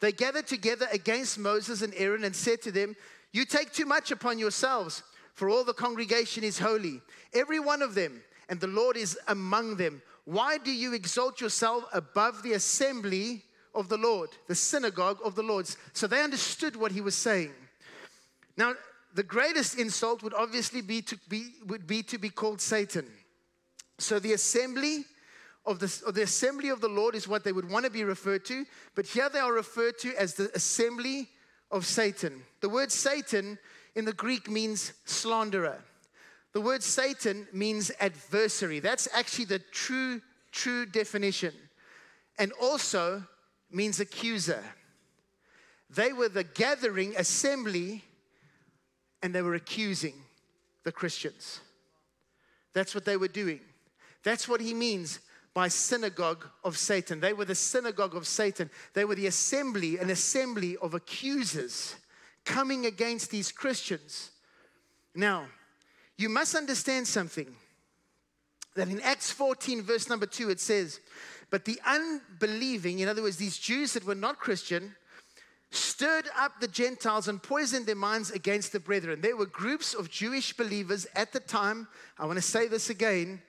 [0.00, 2.96] They gathered together against Moses and Aaron and said to them,
[3.32, 5.02] You take too much upon yourselves,
[5.34, 7.00] for all the congregation is holy,
[7.32, 10.02] every one of them, and the Lord is among them.
[10.24, 13.42] Why do you exalt yourself above the assembly
[13.74, 15.68] of the Lord, the synagogue of the Lord?
[15.92, 17.52] So they understood what he was saying.
[18.56, 18.74] Now,
[19.14, 23.06] the greatest insult would obviously be to be, would be, to be called Satan.
[23.98, 25.04] So the assembly
[25.64, 28.44] of the, the assembly of the Lord is what they would want to be referred
[28.46, 31.28] to, but here they are referred to as the assembly
[31.70, 32.42] of Satan.
[32.60, 33.58] The word Satan
[33.94, 35.78] in the Greek means slanderer.
[36.52, 38.80] The word Satan means adversary.
[38.80, 41.54] That's actually the true, true definition.
[42.38, 43.24] And also
[43.70, 44.62] means accuser.
[45.88, 48.04] They were the gathering assembly
[49.22, 50.14] and they were accusing
[50.84, 51.60] the Christians.
[52.72, 53.60] That's what they were doing.
[54.24, 55.20] That's what he means
[55.54, 57.20] by synagogue of Satan.
[57.20, 58.70] They were the synagogue of Satan.
[58.94, 61.96] They were the assembly, an assembly of accusers
[62.44, 64.30] coming against these Christians.
[65.14, 65.46] Now,
[66.16, 67.54] you must understand something
[68.74, 71.00] that in Acts 14, verse number 2, it says,
[71.50, 74.94] But the unbelieving, in other words, these Jews that were not Christian,
[75.74, 79.20] stirred up the Gentiles and poisoned their minds against the brethren.
[79.20, 81.88] There were groups of Jewish believers at the time.
[82.18, 83.42] I want to say this again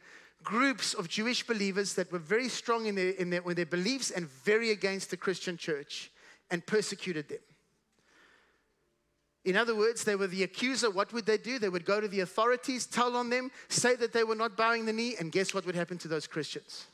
[0.43, 4.11] groups of Jewish believers that were very strong in their, in their, in their beliefs
[4.11, 6.11] and very against the Christian church
[6.51, 7.39] and persecuted them.
[9.45, 10.89] In other words, they were the accuser.
[10.89, 11.59] What would they do?
[11.59, 14.85] They would go to the authorities, tell on them, say that they were not bowing
[14.85, 16.85] the knee, and guess what would happen to those Christians?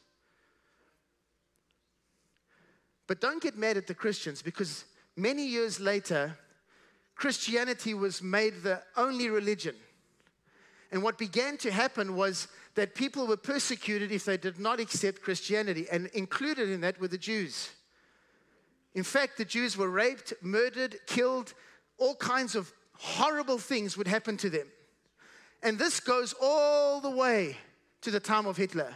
[3.06, 4.86] But don't get mad at the Christians because
[5.22, 6.38] many years later,
[7.16, 9.76] Christianity was made the only religion.
[10.92, 15.22] And what began to happen was that people were persecuted if they did not accept
[15.22, 17.70] Christianity, and included in that were the Jews.
[18.94, 21.54] In fact, the Jews were raped, murdered, killed,
[21.98, 24.68] all kinds of horrible things would happen to them.
[25.62, 27.58] And this goes all the way
[28.02, 28.94] to the time of Hitler,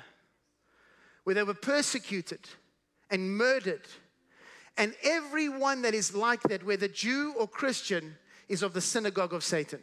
[1.26, 2.40] where they were persecuted
[3.10, 3.86] and murdered.
[4.78, 8.16] And everyone that is like that, whether Jew or Christian,
[8.50, 9.82] is of the synagogue of Satan,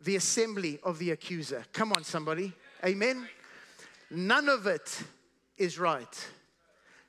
[0.00, 1.64] the assembly of the accuser.
[1.72, 2.52] Come on, somebody.
[2.84, 3.28] Amen.
[4.10, 5.02] None of it
[5.56, 6.28] is right,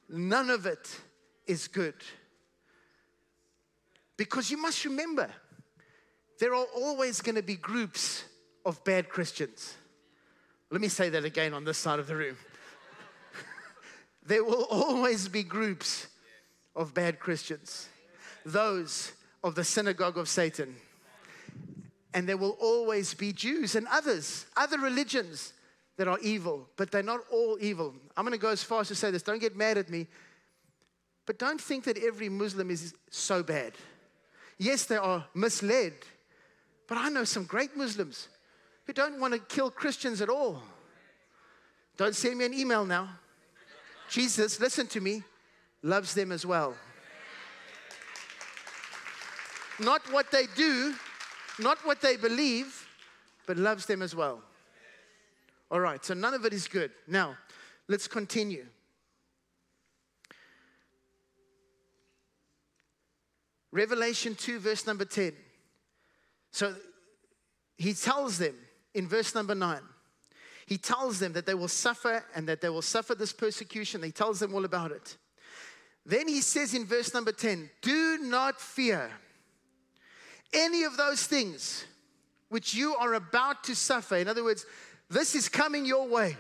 [0.10, 1.00] none of it
[1.48, 1.96] is good.
[4.18, 5.30] Because you must remember,
[6.40, 8.26] there are always going to be groups
[8.66, 9.76] of bad Christians.
[10.70, 12.38] Let me say that again on this side of the room.
[14.26, 16.08] there will always be groups
[16.80, 17.90] of bad Christians,
[18.46, 19.12] those
[19.44, 20.76] of the synagogue of Satan.
[22.14, 25.54] And there will always be Jews and others, other religions
[25.98, 27.94] that are evil, but they're not all evil.
[28.16, 29.22] I'm going to go as far as to say this.
[29.22, 30.08] Don't get mad at me.
[31.26, 33.74] But don't think that every Muslim is so bad.
[34.58, 35.94] Yes, they are misled,
[36.88, 38.30] but I know some great Muslims
[38.86, 40.64] who don't want to kill Christians at all.
[41.98, 43.10] Don't send me an email now.
[44.10, 45.24] Jesus, listen to me,
[45.82, 46.76] loves them as well.
[49.80, 50.94] Not what they do,
[51.58, 52.88] not what they believe,
[53.48, 54.42] but loves them as well.
[55.72, 56.92] All right, so none of it is good.
[57.08, 57.38] Now,
[57.88, 58.66] let's continue.
[63.72, 65.34] Revelation 2, verse number 10.
[66.52, 66.76] So
[67.78, 68.56] he tells them
[68.94, 69.80] in verse number 9,
[70.66, 74.04] he tells them that they will suffer and that they will suffer this persecution.
[74.04, 75.18] He tells them all about it.
[76.10, 79.12] Then he says in verse number 10, Do not fear
[80.52, 81.86] any of those things
[82.50, 84.16] which you are about to suffer.
[84.16, 84.66] In other words,
[85.12, 86.36] this is coming your way.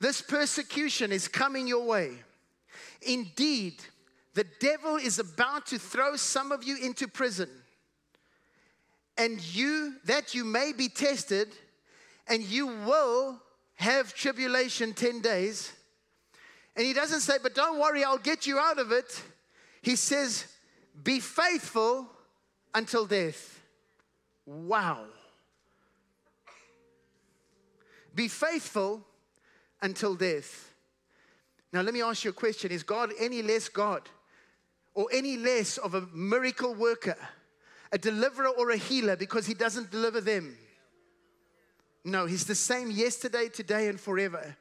[0.00, 2.10] This persecution is coming your way.
[3.02, 3.74] Indeed,
[4.34, 7.48] the devil is about to throw some of you into prison.
[9.16, 11.54] And you, that you may be tested,
[12.26, 13.40] and you will
[13.76, 15.72] have tribulation 10 days.
[16.76, 19.22] And he doesn't say, but don't worry, I'll get you out of it.
[19.82, 20.46] He says,
[21.02, 22.08] be faithful
[22.74, 23.60] until death.
[24.46, 25.04] Wow.
[28.14, 29.02] Be faithful
[29.80, 30.72] until death.
[31.72, 34.08] Now, let me ask you a question Is God any less God?
[34.94, 37.16] or any less of a miracle worker,
[37.92, 40.56] a deliverer or a healer because he doesn't deliver them.
[42.04, 44.56] No, he's the same yesterday, today, and forever.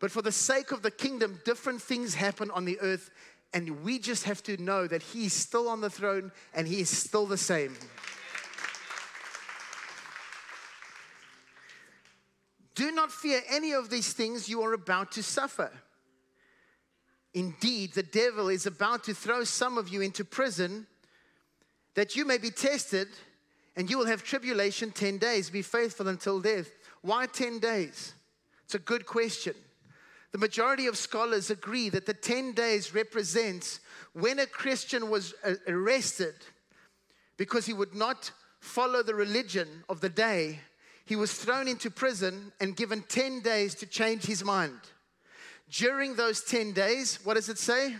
[0.00, 3.10] But for the sake of the kingdom, different things happen on the earth,
[3.52, 6.80] and we just have to know that He is still on the throne and he
[6.80, 7.76] is still the same.
[12.74, 15.70] Do not fear any of these things you are about to suffer.
[17.32, 20.86] Indeed, the devil is about to throw some of you into prison
[21.94, 23.08] that you may be tested
[23.76, 25.50] and you will have tribulation 10 days.
[25.50, 26.68] Be faithful until death.
[27.02, 28.14] Why 10 days?
[28.64, 29.54] It's a good question.
[30.34, 33.78] The majority of scholars agree that the 10 days represents
[34.14, 36.34] when a Christian was uh, arrested
[37.36, 40.58] because he would not follow the religion of the day.
[41.04, 44.80] He was thrown into prison and given 10 days to change his mind.
[45.70, 47.94] During those 10 days, what does it say?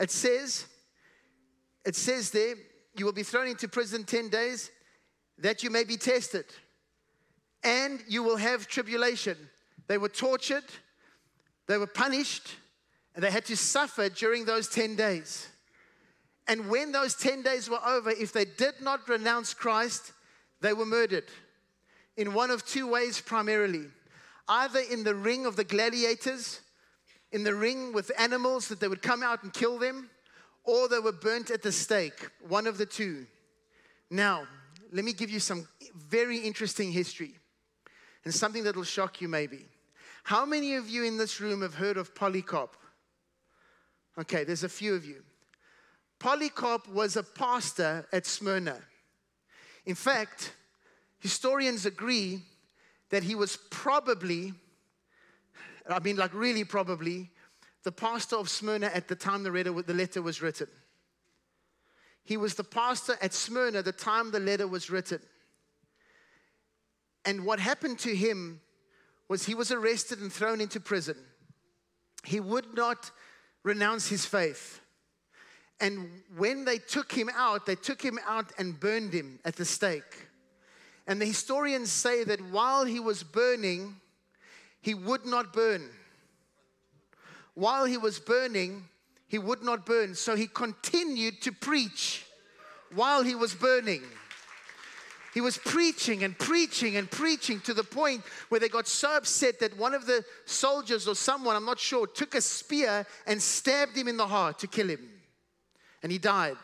[0.00, 0.66] It says,
[1.86, 2.56] it says there,
[2.96, 4.72] you will be thrown into prison 10 days
[5.38, 6.46] that you may be tested,
[7.62, 9.36] and you will have tribulation.
[9.86, 10.64] They were tortured,
[11.68, 12.56] they were punished,
[13.14, 15.48] and they had to suffer during those 10 days.
[16.48, 20.12] And when those 10 days were over, if they did not renounce Christ,
[20.60, 21.26] they were murdered
[22.16, 23.84] in one of two ways primarily
[24.48, 26.60] either in the ring of the gladiators
[27.32, 30.08] in the ring with animals that they would come out and kill them,
[30.64, 33.26] or they were burnt at the stake, one of the two.
[34.10, 34.46] Now,
[34.92, 37.34] let me give you some very interesting history
[38.24, 39.66] and something that will shock you maybe.
[40.28, 42.76] How many of you in this room have heard of Polycarp?
[44.18, 45.22] Okay, there's a few of you.
[46.18, 48.76] Polycarp was a pastor at Smyrna.
[49.86, 50.52] In fact,
[51.18, 52.42] historians agree
[53.08, 54.52] that he was probably,
[55.88, 57.30] I mean, like really probably,
[57.82, 60.68] the pastor of Smyrna at the time the letter was written.
[62.22, 65.20] He was the pastor at Smyrna the time the letter was written.
[67.24, 68.60] And what happened to him
[69.28, 71.16] was he was arrested and thrown into prison.
[72.24, 73.10] He would not
[73.62, 74.80] renounce his faith.
[75.80, 79.64] And when they took him out, they took him out and burned him at the
[79.64, 80.28] stake.
[81.06, 83.96] And the historians say that while he was burning,
[84.80, 85.88] he would not burn.
[87.54, 88.84] While he was burning,
[89.26, 90.14] he would not burn.
[90.14, 92.24] So he continued to preach
[92.94, 94.02] while he was burning.
[95.34, 99.60] He was preaching and preaching and preaching to the point where they got so upset
[99.60, 103.96] that one of the soldiers or someone, I'm not sure, took a spear and stabbed
[103.96, 105.08] him in the heart to kill him.
[106.02, 106.56] And he died.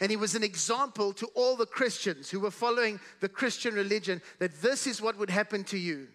[0.00, 4.22] And he was an example to all the Christians who were following the Christian religion
[4.38, 6.08] that this is what would happen to you.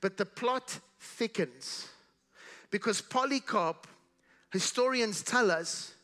[0.00, 1.88] But the plot thickens
[2.70, 3.86] because Polycarp,
[4.50, 5.94] historians tell us,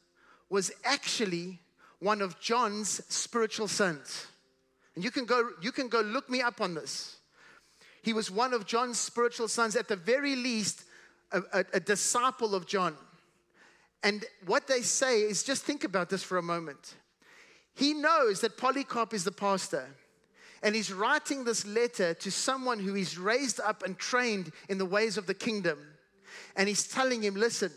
[0.50, 1.58] was actually
[1.98, 4.26] one of John's spiritual sons.
[4.98, 7.18] And you can go, you can go look me up on this.
[8.02, 10.82] He was one of John's spiritual sons, at the very least,
[11.30, 12.96] a, a, a disciple of John.
[14.02, 16.96] And what they say is just think about this for a moment.
[17.76, 19.88] He knows that Polycarp is the pastor.
[20.64, 24.84] And he's writing this letter to someone who is raised up and trained in the
[24.84, 25.78] ways of the kingdom.
[26.56, 27.70] And he's telling him, listen,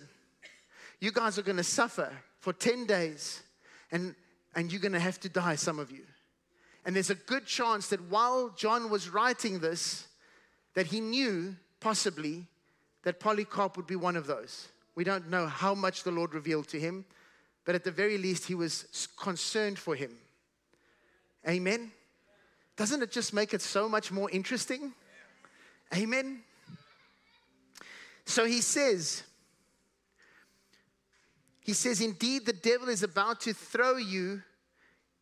[0.99, 3.43] you guys are going to suffer for 10 days,
[3.91, 4.15] and,
[4.55, 6.01] and you're going to have to die, some of you.
[6.85, 10.07] And there's a good chance that while John was writing this,
[10.73, 12.47] that he knew possibly
[13.03, 14.67] that Polycarp would be one of those.
[14.95, 17.05] We don't know how much the Lord revealed to him,
[17.65, 20.11] but at the very least, he was concerned for him.
[21.47, 21.91] Amen.
[22.75, 24.93] Doesn't it just make it so much more interesting?
[25.95, 26.41] Amen.
[28.25, 29.23] So he says,
[31.61, 34.41] he says, Indeed, the devil is about to throw you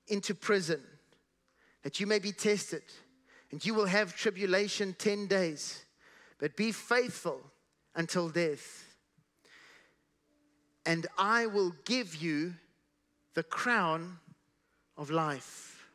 [0.07, 0.81] into prison,
[1.83, 2.83] that you may be tested,
[3.51, 5.85] and you will have tribulation 10 days.
[6.39, 7.41] But be faithful
[7.95, 8.89] until death
[10.89, 12.55] and I will give you
[13.35, 14.17] the crown
[14.97, 15.87] of life.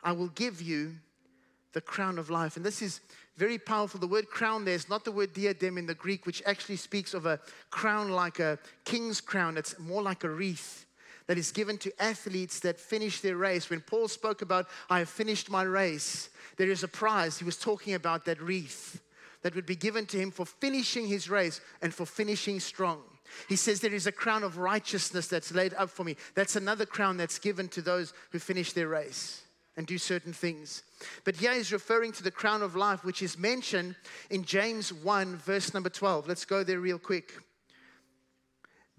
[0.00, 0.92] I will give you
[1.72, 2.56] the crown of life.
[2.56, 3.00] And this is
[3.36, 3.98] very powerful.
[3.98, 7.14] The word crown there is not the word diadem in the Greek, which actually speaks
[7.14, 7.40] of a
[7.70, 9.56] crown like a king's crown.
[9.56, 10.86] It's more like a wreath
[11.26, 13.68] that is given to athletes that finish their race.
[13.68, 17.38] When Paul spoke about, I have finished my race, there is a prize.
[17.38, 19.00] He was talking about that wreath
[19.42, 23.02] that would be given to him for finishing his race and for finishing strong.
[23.48, 26.16] He says, There is a crown of righteousness that's laid up for me.
[26.34, 29.42] That's another crown that's given to those who finish their race
[29.76, 30.82] and do certain things.
[31.24, 33.94] But here he's referring to the crown of life, which is mentioned
[34.30, 36.26] in James 1, verse number 12.
[36.26, 37.34] Let's go there real quick.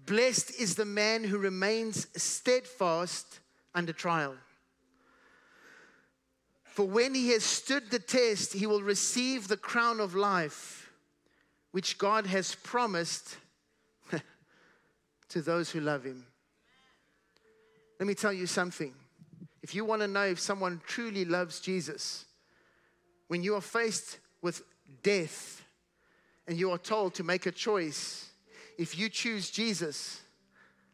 [0.08, 3.40] Blessed is the man who remains steadfast
[3.74, 4.36] under trial.
[6.64, 10.90] For when he has stood the test, he will receive the crown of life,
[11.72, 13.36] which God has promised
[15.28, 16.24] to those who love him.
[18.00, 18.94] Let me tell you something.
[19.62, 22.24] If you want to know if someone truly loves Jesus,
[23.26, 24.62] when you are faced with
[25.02, 25.62] death
[26.46, 28.27] and you are told to make a choice,
[28.78, 30.22] if you choose Jesus,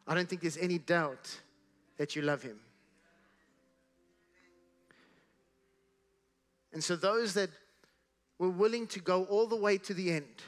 [0.07, 1.39] I don't think there's any doubt
[1.97, 2.59] that you love him.
[6.73, 7.49] And so, those that
[8.37, 10.43] were willing to go all the way to the end,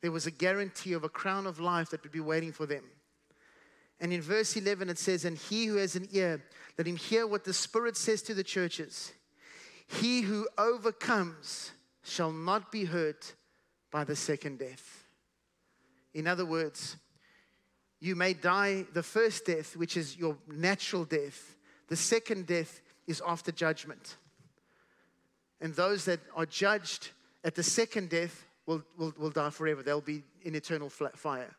[0.00, 2.82] there was a guarantee of a crown of life that would be waiting for them.
[4.00, 6.42] And in verse 11, it says, And he who has an ear,
[6.76, 9.12] let him hear what the Spirit says to the churches.
[9.86, 11.70] He who overcomes
[12.02, 13.34] shall not be hurt
[13.92, 15.05] by the second death.
[16.16, 16.96] In other words,
[18.00, 21.54] you may die the first death, which is your natural death.
[21.88, 24.16] The second death is after judgment.
[25.60, 27.10] And those that are judged
[27.44, 29.82] at the second death will, will, will die forever.
[29.82, 31.54] They'll be in eternal fire.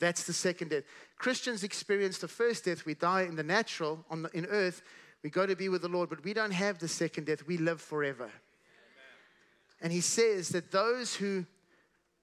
[0.00, 0.82] That's the second death.
[1.16, 2.84] Christians experience the first death.
[2.84, 4.82] We die in the natural, on the, in earth.
[5.22, 7.46] We go to be with the Lord, but we don't have the second death.
[7.46, 8.24] We live forever.
[8.24, 8.32] Amen.
[9.80, 11.46] And he says that those who,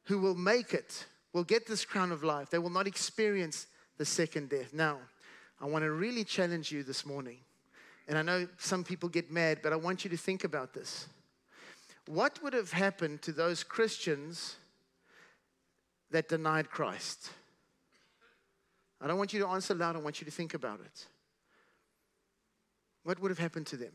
[0.03, 2.49] who will make it will get this crown of life.
[2.49, 3.67] They will not experience
[3.97, 4.73] the second death.
[4.73, 4.97] Now,
[5.59, 7.38] I want to really challenge you this morning.
[8.07, 11.07] And I know some people get mad, but I want you to think about this.
[12.07, 14.55] What would have happened to those Christians
[16.09, 17.29] that denied Christ?
[18.99, 21.05] I don't want you to answer loud, I want you to think about it.
[23.03, 23.93] What would have happened to them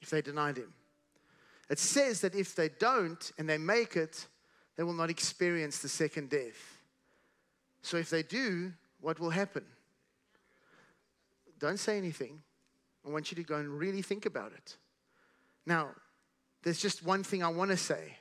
[0.00, 0.72] if they denied him?
[1.70, 4.26] It says that if they don't and they make it,
[4.76, 6.78] they will not experience the second death.
[7.80, 9.64] So if they do, what will happen?
[11.60, 12.42] Don't say anything.
[13.06, 14.76] I want you to go and really think about it.
[15.64, 15.90] Now,
[16.64, 18.16] there's just one thing I want to say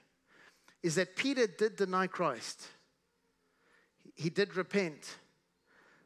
[0.84, 2.68] is that Peter did deny Christ.
[4.16, 5.16] He did repent.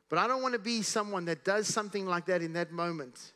[0.10, 3.34] But I don't want to be someone that does something like that in that moment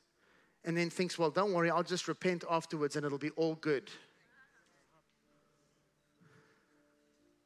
[0.67, 3.89] and then thinks, well, don't worry, I'll just repent afterwards and it'll be all good.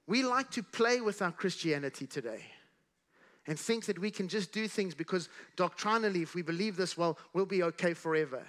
[0.07, 2.43] We like to play with our Christianity today
[3.45, 7.19] and think that we can just do things because doctrinally, if we believe this, well,
[7.33, 8.41] we'll be okay forever.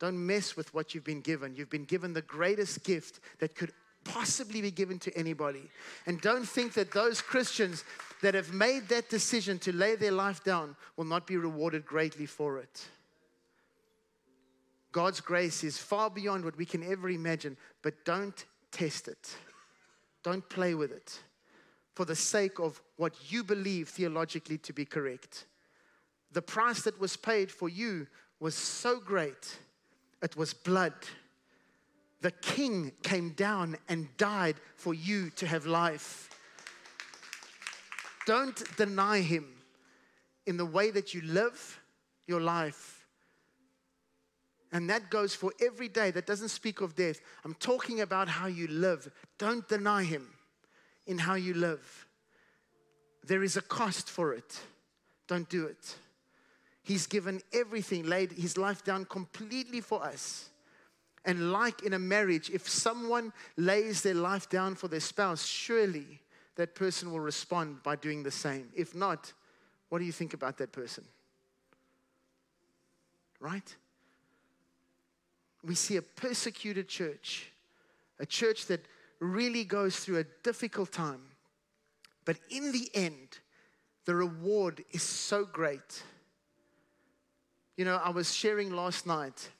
[0.00, 1.54] Don't mess with what you've been given.
[1.54, 5.70] You've been given the greatest gift that could possibly be given to anybody.
[6.06, 7.84] And don't think that those Christians
[8.22, 12.26] that have made that decision to lay their life down will not be rewarded greatly
[12.26, 12.88] for it.
[14.92, 19.36] God's grace is far beyond what we can ever imagine, but don't test it.
[20.22, 21.20] Don't play with it
[21.94, 25.46] for the sake of what you believe theologically to be correct.
[26.32, 28.06] The price that was paid for you
[28.38, 29.58] was so great,
[30.22, 30.94] it was blood.
[32.22, 36.28] The king came down and died for you to have life.
[38.26, 39.46] Don't deny him
[40.46, 41.80] in the way that you live
[42.26, 42.99] your life.
[44.72, 46.10] And that goes for every day.
[46.10, 47.20] That doesn't speak of death.
[47.44, 49.10] I'm talking about how you live.
[49.38, 50.28] Don't deny him
[51.06, 52.06] in how you live.
[53.24, 54.60] There is a cost for it.
[55.26, 55.96] Don't do it.
[56.82, 60.48] He's given everything, laid his life down completely for us.
[61.24, 66.20] And like in a marriage, if someone lays their life down for their spouse, surely
[66.56, 68.70] that person will respond by doing the same.
[68.74, 69.32] If not,
[69.88, 71.04] what do you think about that person?
[73.38, 73.76] Right?
[75.64, 77.50] We see a persecuted church,
[78.18, 78.84] a church that
[79.20, 81.22] really goes through a difficult time.
[82.24, 83.38] But in the end,
[84.06, 86.02] the reward is so great.
[87.76, 89.50] You know, I was sharing last night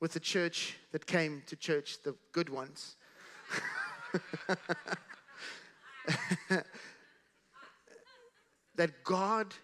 [0.00, 2.96] with the church that came to church, the good ones.
[8.76, 9.54] that God